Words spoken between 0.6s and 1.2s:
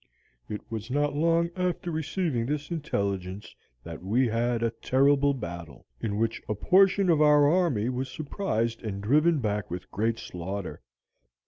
was not